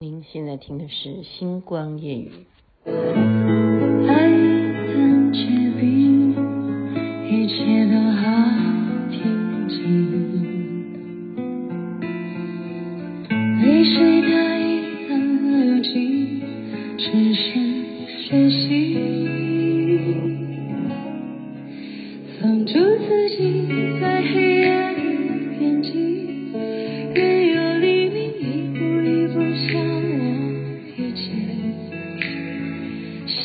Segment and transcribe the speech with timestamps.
[0.00, 2.46] 您现在听的是《星光夜语》。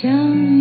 [0.04, 0.53] 想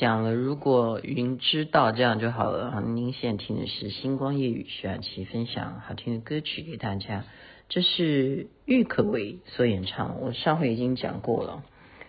[0.00, 2.80] 讲了，如果云知道这样就好了。
[2.80, 7.24] 您现在听的是《星光夜雨》，徐雅琪分享好听的歌曲给大家。
[7.68, 11.62] 这是郁可唯所演唱，我上回已经讲过了，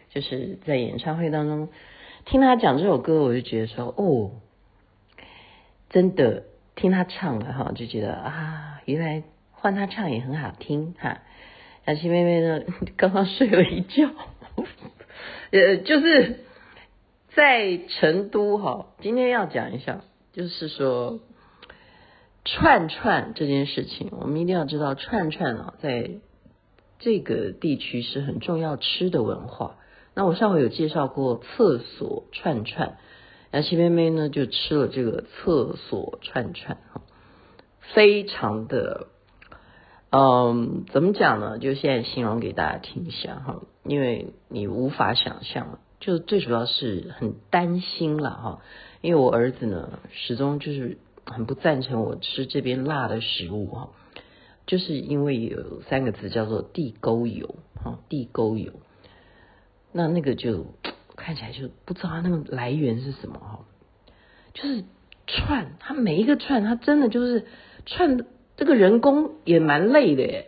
[0.09, 1.67] 就是在演唱会当中
[2.23, 4.39] 听他讲这首歌，我就觉得说，哦，
[5.89, 6.45] 真的
[6.75, 11.19] 听他唱了哈，就觉得啊，原来换他唱也很好听哈。
[11.87, 12.61] 雅琪妹妹呢，
[12.95, 14.09] 刚刚睡了一觉，
[15.51, 16.45] 呃，就是。
[17.33, 20.01] 在成都哈，今天要讲一下，
[20.33, 21.19] 就是说
[22.43, 26.11] 串串这件事情，我们一定要知道串串啊，在
[26.99, 29.77] 这个地区是很重要吃的文化。
[30.13, 32.97] 那我上回有介绍过厕所串串，
[33.51, 37.01] 雅琪妹妹呢就吃了这个厕所串串哈，
[37.93, 39.07] 非常的，
[40.09, 41.59] 嗯，怎么讲呢？
[41.59, 45.79] 就现在形容给大家听一下哈，因为你无法想象。
[46.01, 48.61] 就最主要是很担心了哈，
[49.01, 53.89] 因为我儿子呢始终就是很不赞成我吃这边辣的食物哈，
[54.65, 58.73] 就是因为有三个字叫做地沟油哈，地沟油，
[59.91, 60.65] 那那个就
[61.15, 63.59] 看起来就不知道它那个来源是什么哈，
[64.55, 64.83] 就是
[65.27, 67.45] 串，它每一个串它真的就是
[67.85, 68.25] 串，
[68.57, 70.47] 这个人工也蛮累的耶，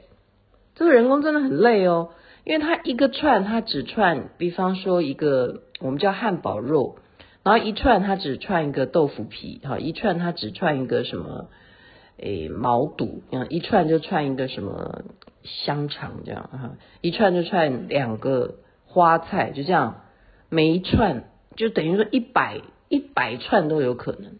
[0.73, 2.09] 这个人工真的很累哦。
[2.45, 6.97] 因为它一个串，它只串，比方说一个我们叫汉堡肉，
[7.41, 11.47] 然后一串它只串一个豆腐皮，哈，一串它只串一个什么，
[12.17, 15.03] 诶，毛肚，一串就串一个什么
[15.43, 18.55] 香肠这样，哈，一串就串两个
[18.87, 20.01] 花菜，就这样，
[20.49, 24.33] 每一串就等于说一百一百串都有可能，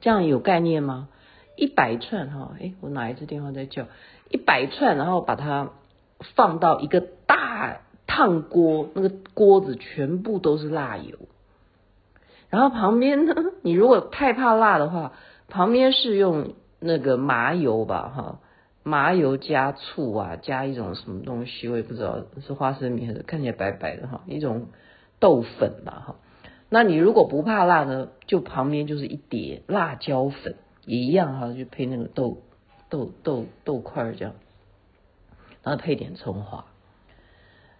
[0.00, 1.08] 这样有概念吗？
[1.56, 3.86] 一百串哈，诶，我哪一支电话在叫？
[4.30, 5.72] 一百串，然后把它。
[6.34, 11.18] 放到一个大烫锅，那个锅子全部都是辣油，
[12.50, 15.12] 然后旁边呢， 你如果太怕辣的话，
[15.48, 18.38] 旁边是用那个麻油吧，哈，
[18.82, 24.68] 麻油加醋啊，加一种什么东西，我也不知道是花生米还是看起来白白的哈，一种
[25.18, 26.16] 豆粉吧，哈。
[26.70, 32.38] 那你如果不怕辣呢，就旁边就是一碟辣椒粉，也一样哈，就配那个豆
[32.88, 34.34] 豆豆豆块这样。
[35.64, 36.66] 然后配点葱花，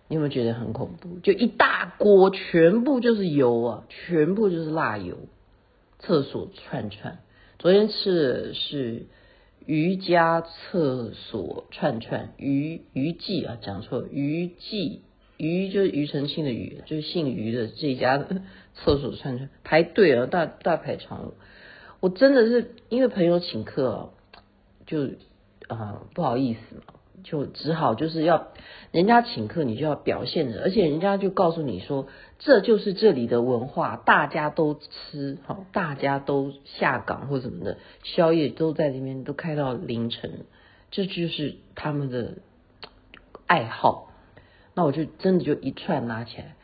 [0.08, 1.20] 你有没有觉得很恐怖？
[1.20, 5.16] 就一大锅，全部就是油啊，全部就是辣油。
[6.00, 7.20] 厕所串串，
[7.58, 9.06] 昨天吃的是
[9.64, 15.00] 余家厕所串串，余余记啊，讲错，余记
[15.38, 18.42] 余就是庾澄庆的余，就是姓余的这家的
[18.74, 21.32] 厕所串串，排队啊，大大排长龙。
[22.00, 24.08] 我真的是因为朋友请客啊，
[24.86, 25.06] 就
[25.68, 26.94] 啊、不好意思嘛。
[27.22, 28.48] 就只好就是要
[28.90, 32.06] 人家请客，你就要表现着，而且人家就告诉你说，
[32.38, 40.44] 这就是这里的文化，大家都吃，好，大家都下岗或什么的，宵夜都在里面都开到凌晨，
[40.90, 42.34] 这就是他们的
[43.46, 44.10] 爱好。
[44.74, 46.56] 那我就真的就一串拿起来，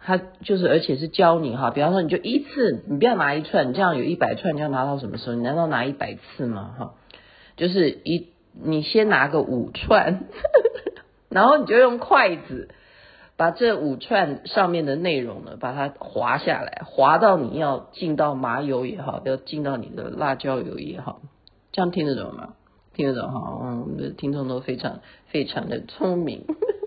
[0.00, 5.36] 他就是而且是教你哈，比方说你就一次，你不要拿一串，你这样有一百串，你要拿到什么时候？
[5.36, 6.74] 你难道拿一百次吗？
[6.78, 6.94] 哈，
[7.56, 8.28] 就是一。
[8.62, 10.24] 你先拿个五串，
[11.28, 12.68] 然后你就用筷子
[13.36, 21.20] 把这五串上面的内容呢，把它划下来，划到你要进到麻油也好，要进到你的辣椒油也好，
[21.72, 22.54] 这样听得懂吗？
[22.94, 23.58] 听得懂哈？
[23.60, 26.46] 我们的听众都非常非常的聪明，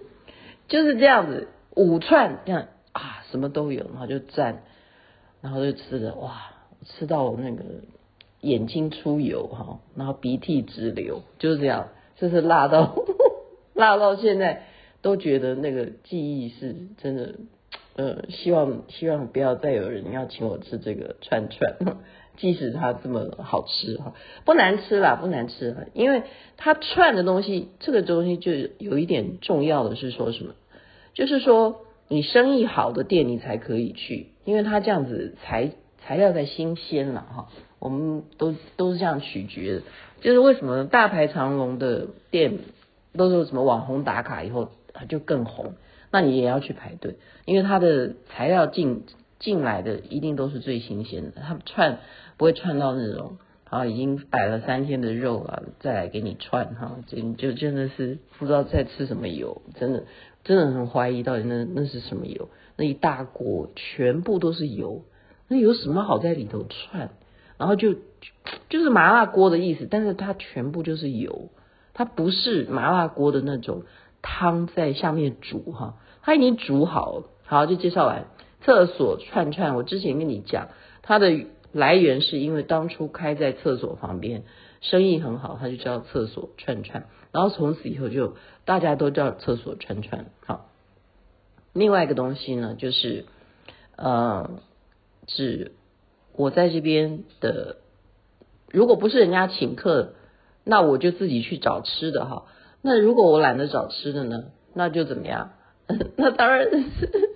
[0.68, 4.56] 就是这样子，五串这样啊，什么都有，然后就蘸，
[5.42, 6.34] 然后就吃的哇，
[6.84, 7.64] 吃到那个
[8.42, 12.96] 眼睛出油哈，然后鼻涕直流，就是这样，就是辣到
[13.74, 14.64] 辣到现在。
[15.02, 17.36] 都觉得那个记忆是真的，
[17.96, 21.78] 呃，希望希望不要再有人要请我吃这个串串，
[22.36, 24.14] 即使它这么好吃哈，
[24.44, 26.24] 不难吃啦，不难吃啦，因为
[26.58, 30.54] 它串的东西，这个东西就有一点重要的是说什么，
[31.14, 35.72] 就是说你生意好的店你才可以去，因为它这样子才
[36.02, 37.48] 材料才新鲜了哈，
[37.80, 39.82] 我们都都是这样取决的，
[40.22, 42.60] 就是为什么大排长龙的店
[43.14, 44.72] 都是什么网红打卡以后。
[44.92, 45.76] 它就更红，
[46.12, 47.16] 那你也要去排队，
[47.46, 49.06] 因为它的材料进
[49.38, 52.00] 进来的一定都是最新鲜的，它串
[52.36, 53.38] 不会串到那种
[53.70, 60.04] 啊已经摆了三天的肉啊再来给你串哈，就就真的是不知道在吃什么油，真的
[60.44, 65.04] 真的很怀疑到底那那是什么油，那一大锅全部都是油，
[65.50, 67.10] 那有什么好在里头串？
[67.58, 67.96] 然后就
[68.70, 71.50] 就是麻辣锅的意思，但是它全部就是油，
[71.94, 73.84] 它不是麻辣锅的那种。
[74.22, 78.26] 汤在下面煮哈，它已经煮好了，好，就介绍完。
[78.62, 80.68] 厕所串串，我之前跟你讲，
[81.04, 84.44] 它的来源是因为当初开在厕所旁边，
[84.82, 87.06] 生意很好，它就叫厕所串串。
[87.32, 88.36] 然后从此以后就
[88.66, 90.26] 大家都叫厕所串串。
[90.46, 90.66] 好，
[91.72, 93.24] 另外一个东西呢，就是
[93.96, 94.60] 呃，
[95.30, 95.72] 指
[96.36, 97.78] 我在这边的，
[98.70, 100.14] 如果不是人家请客，
[100.64, 102.46] 那我就自己去找吃的哈。
[102.82, 104.52] 那如果我懒得找吃的呢？
[104.74, 105.52] 那就怎么样？
[106.16, 107.30] 那当然是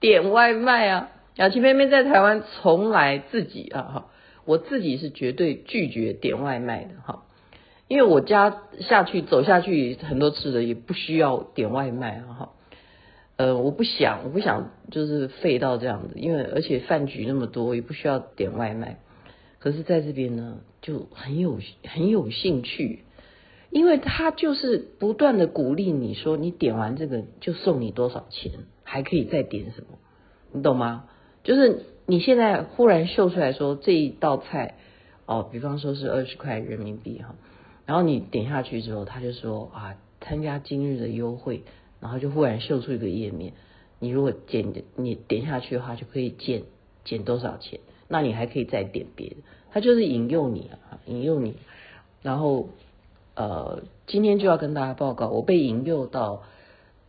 [0.00, 1.10] 点外卖啊！
[1.36, 4.06] 雅琪妹妹在台湾从来自己啊哈，
[4.44, 7.24] 我自己是绝对拒绝点外卖的哈，
[7.88, 12.52] 因为我家下去走下去很多吃的也不需要点外卖啊哈。
[13.36, 18.98] 呃，我不想，我不想就是废到这样子，因为而且饭局那么多，也不需要点外卖。
[19.58, 23.04] 可是在这边呢，就很有很有兴趣。
[23.70, 28.52] 因为他就是不断的鼓励你说，你点完这个就送你多少钱，
[28.84, 29.98] 还可以再点什么，
[30.52, 31.06] 你懂吗？
[31.42, 34.76] 就是你现在忽然秀出来说这一道菜，
[35.26, 37.34] 哦，比方说是二十块人民币哈，
[37.84, 41.64] 然后你点下去之后，他就说啊，参加今日的优惠，
[42.04, 43.54] 然后就忽然秀出一个页面，
[43.98, 46.62] 你如果点你点下去的话，就可以减
[47.04, 49.36] 减多少钱，那你还可以再点别的，
[49.72, 51.56] 他就是引诱你啊，引诱你，
[52.22, 52.68] 然后。
[53.36, 56.44] 呃，今天就要跟大家报告，我被引诱到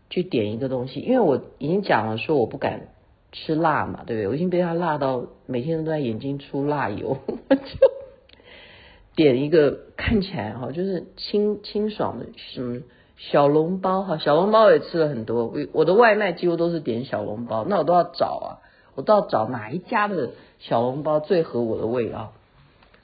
[0.09, 2.87] 去点一个东西，因为我已经讲了说我不敢
[3.31, 4.27] 吃辣嘛，对不对？
[4.29, 7.61] 我已经被他辣到每天都在眼睛出辣油，我就
[9.15, 12.81] 点一个看起来哈，就是清清爽的什么
[13.17, 18.49] 小笼包哈，小笼包也吃了很多，我我的外卖几乎都是点小笼包，那我都要找啊，
[18.95, 22.31] 我都要找哪一家的小笼包最合我的胃啊。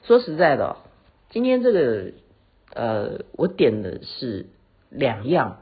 [0.04, 0.76] 说实在的，
[1.30, 2.12] 今天这个。
[2.74, 4.46] 呃，我点的是
[4.88, 5.58] 两样。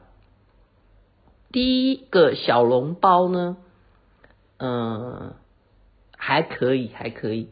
[1.50, 3.56] 第一个小笼包呢，
[4.58, 5.34] 嗯、
[6.16, 7.48] 还可以，还可以。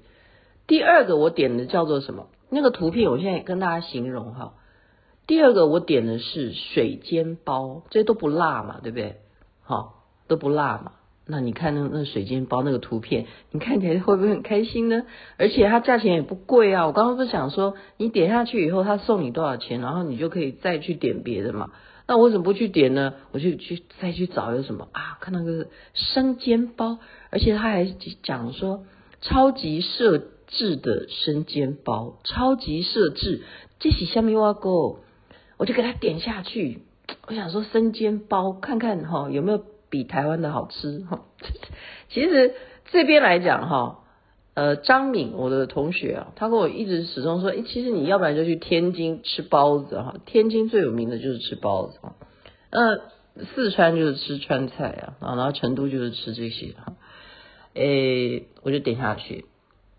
[0.69, 2.29] 第二个我点的叫做什么？
[2.51, 4.55] 那个图片我现在跟大家形容哈。
[5.29, 9.17] 第二个我点的是水煎包，这些都不辣嘛，对不对？
[9.63, 10.93] 好，都不辣嘛。
[11.27, 15.03] 那你看那那水煎包那个图片，你看起来会不会很开心呢？
[15.37, 16.87] 而且它价钱也不贵啊！
[16.87, 21.73] 我刚刚不是想说，你点下去以后，他送你多少钱，然后你就可以再去点别的嘛。
[22.06, 23.13] 那我怎么不去点呢？
[23.32, 25.19] 我就去再去找有什么啊？
[25.20, 27.85] 看那个生煎包，而且他还
[28.23, 28.85] 讲说
[29.20, 33.43] 超级设置的生煎包，超级设置，
[33.79, 35.01] 这是虾米碗糕？
[35.58, 36.82] 我就给他点下去。
[37.27, 39.62] 我想说生煎包，看看哈有没有。
[39.91, 41.22] 比台湾的好吃哈，
[42.10, 42.53] 其实
[42.91, 44.00] 这边来讲哈，
[44.53, 52.12] 呃，张敏我的同学啊，他跟我一直始终说，诶，其实你要不然就去天津吃包子哈，天津最有名的就是吃包子啊，
[52.69, 53.00] 呃，
[53.55, 56.93] 四川就是吃川菜啊，然后成都就是吃这些哈，
[57.72, 59.46] 诶，我就点下去，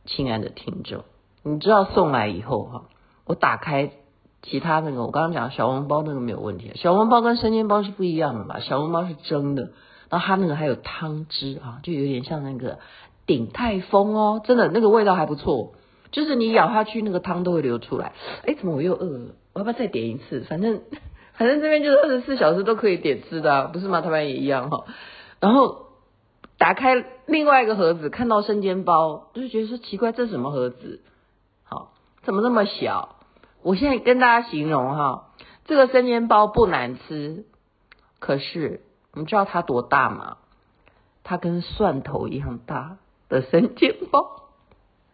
[0.05, 1.03] 亲爱的听众，
[1.41, 2.89] 你知道送来以后哈，
[3.25, 3.91] 我打开。
[4.41, 9.72] 其他那个，我刚刚讲小笼包那个没有问题，小笼包跟生煎包是不一样的嘛，小笼包是蒸的，
[10.10, 12.79] 然后它那个还有汤汁啊，就有点像那个
[13.25, 15.74] 鼎泰丰哦，真的那个味道还不错，
[16.12, 18.13] 就是你咬下去那个汤都会流出来。
[18.46, 19.36] 哎，怎么我又饿了？
[19.53, 20.41] 我要不要再点一次？
[20.48, 20.81] 反正
[21.34, 24.01] 反正这边就是二十四小时都可以点吃的，啊，不是吗？
[24.01, 24.86] 台湾也一样哈。
[25.39, 25.88] 然后
[26.58, 31.01] 打开另外一个盒子，看到生煎包，就觉得说奇怪，这是什么盒子？
[31.63, 31.91] 好，
[32.24, 33.15] 怎么那么小？
[33.61, 35.29] 我现在跟大家形容哈，
[35.65, 37.45] 这个生煎包不难吃，
[38.19, 38.81] 可是
[39.13, 40.37] 你知道它多大吗？
[41.23, 42.97] 它跟蒜头一样大
[43.27, 44.49] 的生煎包。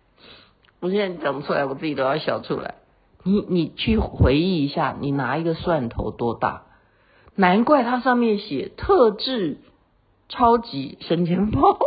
[0.80, 2.76] 我现在讲出来，我自己都要笑出来。
[3.24, 6.64] 你你去回忆一下，你拿一个蒜头多大？
[7.34, 9.58] 难怪它上面写特制
[10.30, 11.78] 超级生煎包，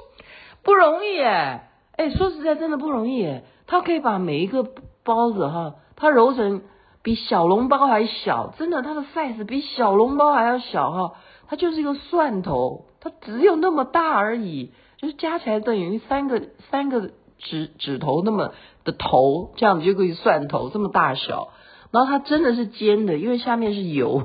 [0.62, 4.66] 不容易哎哎，说实在真的不容易哎，它可以把每一个
[5.02, 6.62] 包子哈，它揉成
[7.02, 11.12] 比小笼包还小，真的它的 size 比小笼包还要小哈，
[11.48, 17.10] 它就是一个蒜头，它只有那么大而已，就是加起来等于三个三个。
[17.38, 21.50] 指指头那么的头，这样子就可以蒜头这么大小，
[21.90, 24.22] 然后它真的是煎的，因为下面是油，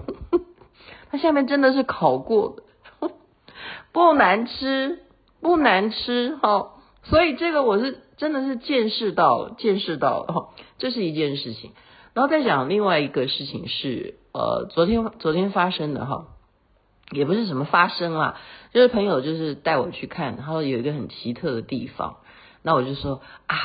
[1.11, 3.09] 它下面真的是烤过的，
[3.91, 4.99] 不难吃，
[5.41, 6.69] 不难吃，哈，
[7.03, 11.71] 所以这个我是真的是见识到，见识到了，哈，这是一件事情。
[12.13, 16.27] 然后再讲另外一个事情是，呃，昨天昨天发生的哈，
[17.11, 18.37] 也不是什么发生啦，
[18.73, 22.17] 就是朋友就是带我去看，然后有一个很奇特的地方。
[22.61, 23.57] 那我就说啊，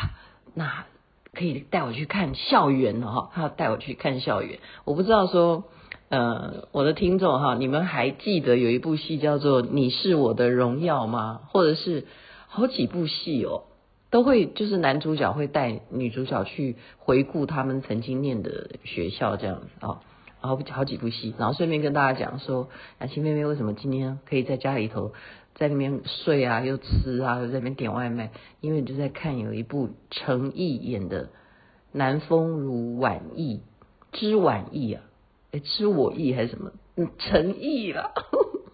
[0.55, 0.87] 那
[1.35, 4.61] 可以带我去看校园了哈，他带我去看校园。
[4.87, 5.65] 我不知道说，
[6.09, 11.43] 呃，我的听众哈，你们还记得有一部戏叫做《你是我的荣耀》吗？
[11.51, 12.07] 或者是
[12.49, 13.65] 好几部戏哦，
[14.17, 20.01] 都会就是男主角会带女主角去回顾他们曾经念的学校这样子啊，
[20.41, 25.13] 然后好几部戏，然后顺便跟大家讲说，雅琪妹妹为什么今天可以在家里头。
[25.55, 28.31] 在那边睡啊，又吃啊，又在那边点外卖，
[28.63, 31.25] 因为就在看有一部陈毅演的
[31.93, 33.61] 《南风如晚意》，
[34.19, 35.03] 知晚意啊，
[35.53, 36.73] 诶，知我意还是什么？
[36.97, 38.13] 嗯，陈毅啦，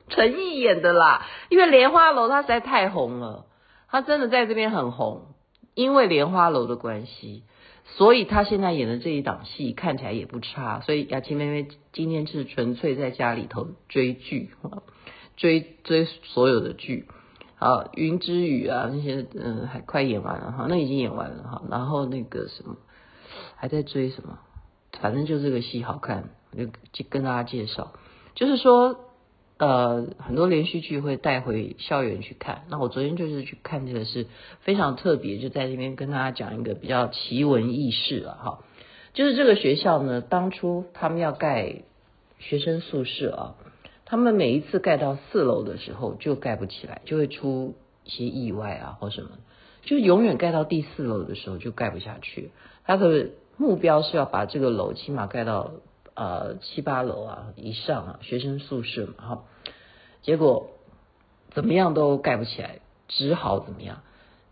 [0.09, 1.27] 陈毅演的啦。
[1.51, 3.47] 因为《莲花楼》它实在太红了，
[3.93, 5.27] 他真的在这边很红，
[5.75, 7.45] 因为《莲花楼》的关系，
[7.85, 10.81] 所以他现在演的这一档戏看起来也不差。
[10.81, 14.51] 所以雅琪妹妹今天是纯粹在家里头追剧。
[15.35, 17.09] 追追所有的剧，
[17.57, 22.77] 好，云之羽啊那些，嗯，还快演完了哈，那已经演完了哈，然后那个什么，
[23.57, 24.39] 还在追什么，
[25.01, 27.95] 反正就这个戏好看，我就就跟大家介绍，
[28.35, 29.01] 就是说，
[29.63, 34.27] 呃，很多连续剧会带回校园去看，那我昨天就是去看这个是
[34.63, 38.59] 非常特别，就在这边跟大家讲一个比较奇闻异事了哈，
[39.15, 41.83] 就是这个学校呢，当初他们要盖
[42.41, 43.55] 学生宿舍啊。
[44.05, 49.31] 他们每一次盖到四楼的时候就盖不起来，就会出一些意外啊或什么，
[49.83, 52.51] 就永远盖到第四楼的时候就盖不下去。
[52.85, 55.71] 他的目标是要把这个楼起码盖到
[56.15, 59.45] 呃七八楼啊以上啊，学生宿舍嘛哈。
[60.23, 60.71] 结果
[61.51, 64.03] 怎么样都盖不起来，只好怎么样？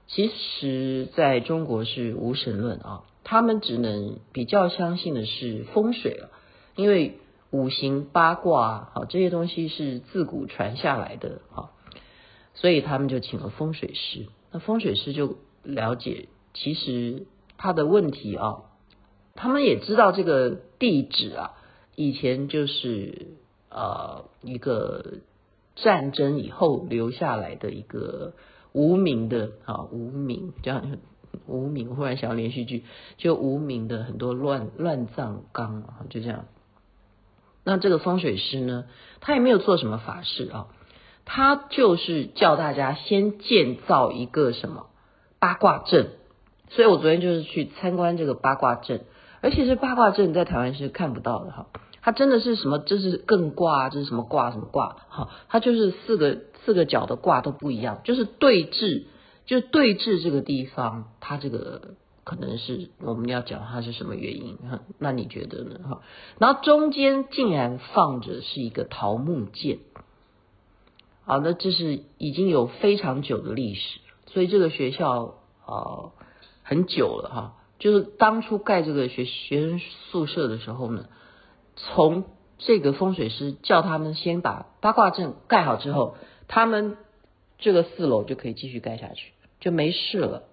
[0.07, 6.31] 其实在中国是无神论啊，他们只能比较相信的是风水了，
[6.77, 7.19] 因为。
[7.53, 11.71] 五行八卦，好，这些东西是自古传下来的，好，
[12.55, 14.29] 所以他们就请了风水师。
[14.53, 17.27] 那风水师就了解，其实
[17.59, 18.70] 他的问题啊，
[19.35, 21.53] 他们也知道这个地址啊，
[21.97, 23.29] 以前就是
[23.71, 25.05] 呃一个
[25.77, 28.35] 战争以后留下来的一个
[28.73, 30.99] 无名的啊无名，这样
[31.47, 31.95] 无名。
[31.95, 32.85] 忽然想要连续剧，
[33.17, 36.47] 就无名的很多乱乱葬岗啊，就这样。
[37.65, 38.85] 那这个风水师呢，
[39.21, 40.67] 他也没有做什么法事啊，
[41.25, 44.87] 他就是叫大家先建造一个什么
[45.39, 46.13] 八卦阵。
[46.69, 49.05] 所以我昨天就是去参观这个八卦阵，
[49.41, 51.67] 而且这八卦阵在台湾是看不到的哈，
[52.03, 52.79] 它真的是什么？
[52.79, 54.51] 这是艮卦，这是什么卦？
[54.51, 54.97] 什么卦？
[55.09, 59.05] 哈，它就是四个四个角的卦都不一样，就是对峙，
[59.47, 61.95] 就是对峙这个地方，它这个。
[62.23, 64.81] 可能是我们要讲它是什么原因哈？
[64.99, 65.81] 那你觉得呢？
[65.83, 66.03] 哈，
[66.39, 69.79] 然后中间竟然放着是一个桃木剑，
[71.25, 76.13] 好，那这是已经有非常久的历史，所以这个学校啊
[76.63, 77.55] 很久了哈。
[77.81, 79.81] 就是当初盖这个学学生
[80.13, 81.07] 宿舍的时候呢，
[81.75, 82.23] 从
[82.59, 86.15] 这个风水师叫他们先把八卦阵盖好之后，
[86.47, 86.97] 他们
[87.59, 90.45] 这个四楼就可以继续盖下去，就没事了，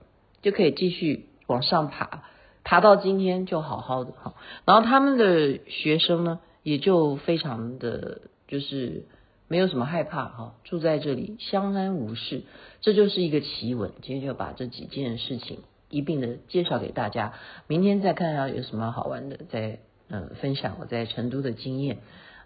[0.41, 1.29] 就可以继续。
[1.47, 2.23] 往上爬，
[2.65, 4.33] 爬到今天就好好的哈。
[4.65, 8.19] 然后他们的学生呢，也就非常的
[8.49, 9.05] 就是
[9.47, 12.43] 没有什么害怕哈，住在这里相安无事。
[12.81, 13.93] 这就是一个奇闻。
[14.01, 17.33] 今天就把这几件事情一并的介绍给大家。
[17.67, 19.79] 明天再看下有什么好玩的，再
[20.09, 21.97] 嗯、呃、分享我在成都的经验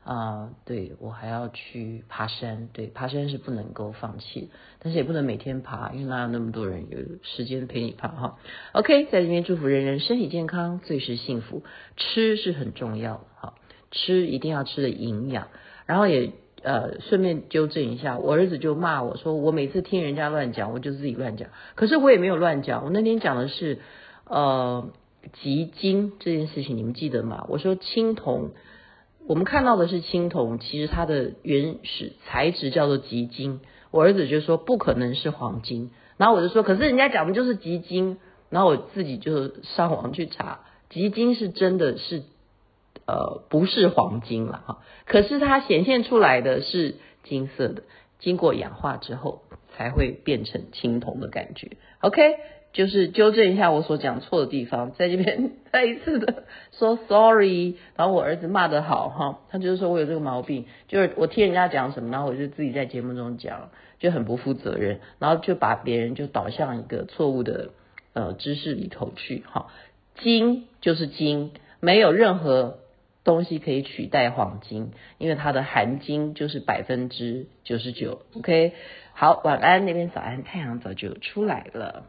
[0.03, 8.39] 啊、对我还要去爬山，对，爬山是不能够放弃，但是也不能每天爬，因为哪有那么多人有时间陪你爬哈。
[8.71, 11.63] OK，在这边祝福人人身体健康，最是幸福，
[11.97, 13.53] 吃是很重要的哈，
[13.91, 15.49] 吃一定要吃的营养，
[15.85, 16.31] 然后也。
[16.63, 21.49] 呃，顺便纠正一下，我儿子就骂我说，我每次听人家乱讲，我就自己乱讲。
[21.73, 23.79] 可是我也没有乱讲，我那天讲的是
[24.25, 24.89] 呃
[25.41, 27.45] 集精这件事情，你们记得吗？
[27.49, 28.51] 我说青铜，
[29.27, 33.59] 我们看到的是青铜，其实它的原始材质叫做集精。
[33.89, 38.17] 我儿子就说不可能是黄金，然后我就说，可是人家讲的就是集精，
[38.49, 42.21] 然后我自己就上网去查，集精是真的是。
[43.11, 47.83] 呃，不是黄金了哈，可是它显现出来的是金色的，
[48.19, 49.41] 经过氧化之后
[49.75, 51.71] 才会变成青铜的感觉。
[51.99, 52.35] OK，
[52.71, 57.75] 就是纠正一下我所讲错的地方，在这边 再一次的说 sorry。
[57.97, 67.71] 然后我儿子骂得好哈，他就是说我有这个毛病，就是我听人家讲什么，然后我就自己在节目中讲，就很不负责任，然后就把别人就导向一个错误的
[68.13, 69.67] 呃知识里头去哈。
[70.15, 71.51] 金就是金，
[71.81, 72.77] 没有任何。
[73.23, 78.23] 东西可以取代黄金，因为它的含金就是百分之九十九。
[78.35, 78.73] OK，
[79.13, 82.05] 好，晚安，那边早安，太阳早就出来了。